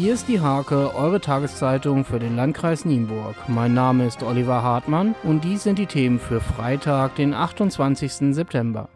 Hier 0.00 0.14
ist 0.14 0.28
die 0.28 0.40
Hake, 0.40 0.94
eure 0.94 1.20
Tageszeitung 1.20 2.06
für 2.06 2.18
den 2.18 2.34
Landkreis 2.34 2.86
Nienburg. 2.86 3.36
Mein 3.48 3.74
Name 3.74 4.06
ist 4.06 4.22
Oliver 4.22 4.62
Hartmann 4.62 5.14
und 5.24 5.44
dies 5.44 5.64
sind 5.64 5.78
die 5.78 5.84
Themen 5.84 6.18
für 6.18 6.40
Freitag, 6.40 7.16
den 7.16 7.34
28. 7.34 8.34
September. 8.34 8.88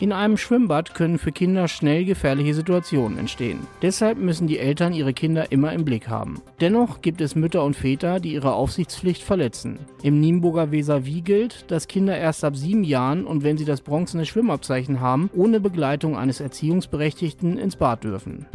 In 0.00 0.12
einem 0.12 0.38
Schwimmbad 0.38 0.94
können 0.94 1.18
für 1.18 1.30
Kinder 1.30 1.68
schnell 1.68 2.06
gefährliche 2.06 2.54
Situationen 2.54 3.18
entstehen. 3.18 3.66
Deshalb 3.82 4.16
müssen 4.16 4.46
die 4.46 4.58
Eltern 4.58 4.94
ihre 4.94 5.12
Kinder 5.12 5.52
immer 5.52 5.74
im 5.74 5.84
Blick 5.84 6.08
haben. 6.08 6.40
Dennoch 6.62 7.02
gibt 7.02 7.20
es 7.20 7.34
Mütter 7.34 7.62
und 7.62 7.76
Väter, 7.76 8.18
die 8.18 8.32
ihre 8.32 8.54
Aufsichtspflicht 8.54 9.22
verletzen. 9.22 9.78
Im 10.02 10.20
Nienburger 10.20 10.70
Weser 10.70 11.04
wie 11.04 11.20
gilt, 11.20 11.70
dass 11.70 11.86
Kinder 11.86 12.16
erst 12.16 12.44
ab 12.44 12.56
sieben 12.56 12.82
Jahren 12.82 13.26
und 13.26 13.44
wenn 13.44 13.58
sie 13.58 13.66
das 13.66 13.82
bronzene 13.82 14.24
Schwimmabzeichen 14.24 15.00
haben, 15.00 15.28
ohne 15.34 15.60
Begleitung 15.60 16.16
eines 16.16 16.40
Erziehungsberechtigten 16.40 17.58
ins 17.58 17.76
Bad 17.76 18.04
dürfen. 18.04 18.46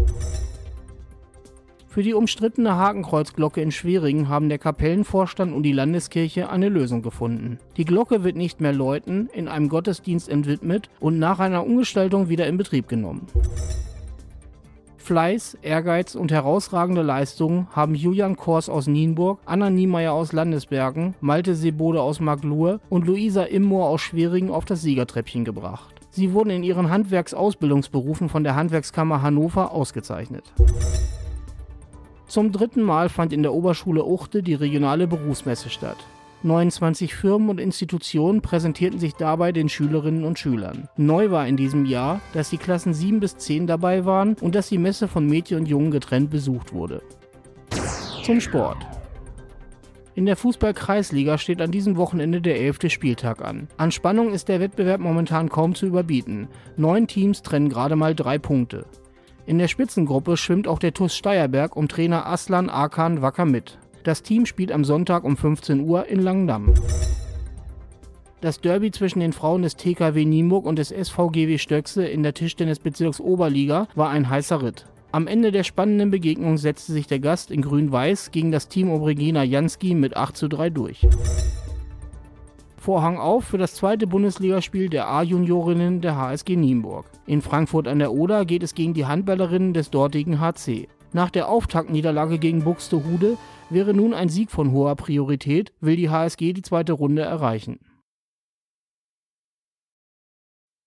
Für 1.98 2.04
die 2.04 2.14
umstrittene 2.14 2.76
Hakenkreuzglocke 2.76 3.60
in 3.60 3.72
Schwerin 3.72 4.30
haben 4.30 4.50
der 4.50 4.60
Kapellenvorstand 4.60 5.52
und 5.52 5.64
die 5.64 5.72
Landeskirche 5.72 6.48
eine 6.48 6.70
Lösung 6.70 7.02
gefunden. 7.02 7.58
Die 7.76 7.86
Glocke 7.86 8.24
wird 8.24 8.36
nicht 8.36 8.62
mehr 8.62 8.72
läuten, 8.72 9.32
in 9.34 9.48
einem 9.48 9.68
Gottesdienst 9.68 10.30
entwidmet 10.30 10.92
und 11.00 11.18
nach 11.18 11.40
einer 11.40 11.66
Umgestaltung 11.66 12.30
wieder 12.30 12.46
in 12.46 12.58
Betrieb 12.58 12.88
genommen. 12.88 13.26
Fleiß, 14.98 15.58
Ehrgeiz 15.64 16.14
und 16.14 16.32
herausragende 16.32 17.02
Leistungen 17.02 17.66
haben 17.72 17.96
Julian 17.96 18.36
Kors 18.36 18.70
aus 18.70 18.86
Nienburg, 18.86 19.40
Anna 19.46 19.72
Niemeyer 19.72 20.14
aus 20.14 20.34
Landesbergen, 20.34 21.16
Malte 21.20 21.56
Sebode 21.56 22.04
aus 22.04 22.20
Magluhe 22.20 22.80
und 22.90 23.08
Luisa 23.08 23.42
Immoor 23.42 23.90
aus 23.90 24.02
Schwerin 24.02 24.52
auf 24.52 24.66
das 24.66 24.84
Siegertreppchen 24.84 25.46
gebracht. 25.46 25.96
Sie 26.12 26.32
wurden 26.34 26.52
in 26.52 26.62
ihren 26.62 26.92
Handwerksausbildungsberufen 26.92 28.30
von 28.30 28.44
der 28.44 28.56
Handwerkskammer 28.56 29.24
Hannover 29.24 29.72
ausgezeichnet. 29.72 30.54
Zum 32.38 32.52
dritten 32.52 32.84
Mal 32.84 33.10
fand 33.10 33.34
in 33.34 33.42
der 33.42 33.52
Oberschule 33.52 34.06
Uchte 34.06 34.44
die 34.44 34.54
regionale 34.54 35.08
Berufsmesse 35.08 35.72
statt. 35.72 35.98
29 36.44 37.16
Firmen 37.16 37.50
und 37.50 37.60
Institutionen 37.60 38.42
präsentierten 38.42 39.00
sich 39.00 39.16
dabei 39.16 39.52
den 39.52 39.70
Schülerinnen 39.70 40.24
und 40.24 40.38
Schülern. 40.38 40.88
Neu 40.98 41.32
war 41.32 41.48
in 41.48 41.58
diesem 41.58 41.86
Jahr, 41.86 42.22
dass 42.34 42.52
die 42.52 42.60
Klassen 42.60 42.94
7 42.94 43.20
bis 43.20 43.38
10 43.38 43.66
dabei 43.66 44.06
waren 44.06 44.36
und 44.40 44.54
dass 44.54 44.70
die 44.70 44.78
Messe 44.78 45.08
von 45.08 45.26
Mädchen 45.26 45.62
und 45.62 45.68
Jungen 45.68 45.90
getrennt 45.90 46.30
besucht 46.30 46.74
wurde. 46.74 47.02
Zum 48.24 48.40
Sport. 48.40 48.86
In 50.14 50.28
der 50.28 50.36
Fußball-Kreisliga 50.36 51.40
steht 51.40 51.60
an 51.60 51.72
diesem 51.72 51.98
Wochenende 51.98 52.40
der 52.40 52.60
11. 52.60 52.92
Spieltag 52.92 53.44
an. 53.44 53.68
An 53.78 53.92
Spannung 53.92 54.32
ist 54.32 54.48
der 54.48 54.60
Wettbewerb 54.60 55.02
momentan 55.02 55.50
kaum 55.50 55.74
zu 55.74 55.88
überbieten. 55.88 56.50
Neun 56.76 57.08
Teams 57.08 57.42
trennen 57.42 57.70
gerade 57.70 57.96
mal 57.96 58.14
drei 58.14 58.38
Punkte. 58.38 58.86
In 59.48 59.60
der 59.60 59.70
Spitzengruppe 59.70 60.36
schwimmt 60.36 60.68
auch 60.68 60.78
der 60.78 60.94
TuS 60.94 61.16
Steierberg 61.16 61.78
um 61.78 61.88
Trainer 61.88 62.26
Aslan 62.26 62.70
Akan 62.70 63.22
Wacker 63.22 63.46
mit. 63.46 63.78
Das 64.04 64.22
Team 64.22 64.46
spielt 64.46 64.74
am 64.74 64.84
Sonntag 64.84 65.24
um 65.24 65.38
15 65.38 65.88
Uhr 65.88 66.06
in 66.08 66.20
Langdamm. 66.20 66.74
Das 68.42 68.60
Derby 68.60 68.92
zwischen 68.92 69.22
den 69.22 69.32
Frauen 69.32 69.62
des 69.62 69.78
TKW 69.78 70.26
Nienburg 70.26 70.66
und 70.66 70.78
des 70.78 70.90
SVGW 70.90 71.60
Stöckse 71.60 72.06
in 72.06 72.24
der 72.24 72.34
Tischtennisbezirks 72.34 73.22
Oberliga 73.22 73.88
war 73.96 74.10
ein 74.10 74.30
heißer 74.30 74.62
Ritt. 74.62 74.86
Am 75.14 75.28
Ende 75.28 75.54
der 75.54 75.64
spannenden 75.64 76.12
Begegnung 76.12 76.58
setzte 76.58 76.92
sich 76.92 77.08
der 77.08 77.20
Gast 77.20 77.50
in 77.50 77.62
Grün-Weiß 77.62 78.32
gegen 78.32 78.52
das 78.52 78.68
Team 78.68 78.92
Obregina 78.92 79.44
Jansky 79.44 79.96
mit 79.96 80.18
8 80.18 80.36
zu 80.36 80.50
3 80.50 80.72
durch. 80.72 81.08
Vorhang 82.88 83.18
auf 83.18 83.44
für 83.44 83.58
das 83.58 83.76
zweite 83.76 84.08
Bundesligaspiel 84.08 84.88
der 84.88 85.10
A-Juniorinnen 85.10 86.00
der 86.00 86.16
HSG 86.16 86.56
Nienburg. 86.56 87.12
In 87.26 87.42
Frankfurt 87.42 87.86
an 87.86 88.00
der 88.00 88.14
Oder 88.14 88.46
geht 88.46 88.64
es 88.64 88.76
gegen 88.76 88.94
die 88.94 89.06
Handballerinnen 89.06 89.74
des 89.74 89.92
dortigen 89.92 90.40
HC. 90.40 90.88
Nach 91.12 91.30
der 91.30 91.50
Auftaktniederlage 91.50 92.40
gegen 92.40 92.64
Buxtehude 92.64 93.38
wäre 93.70 93.94
nun 93.94 94.14
ein 94.14 94.30
Sieg 94.30 94.52
von 94.52 94.72
hoher 94.72 94.96
Priorität, 94.96 95.74
will 95.82 95.98
die 95.98 96.10
HSG 96.10 96.54
die 96.54 96.62
zweite 96.62 96.94
Runde 96.94 97.24
erreichen. 97.24 97.82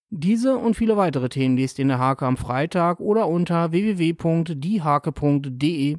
Diese 0.09 0.57
und 0.57 0.77
viele 0.77 0.97
weitere 0.97 1.29
Themen 1.29 1.59
lest 1.59 1.79
ihr 1.79 1.83
in 1.83 1.89
der 1.89 1.99
Hake 1.99 2.25
am 2.25 2.39
Freitag 2.39 3.01
oder 3.01 3.29
unter 3.29 3.73
www.diehake.de. 3.73 5.99